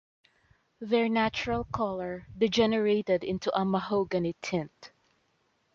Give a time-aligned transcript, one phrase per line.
[0.79, 4.89] Their natural colour degenerated into a mahogany tint.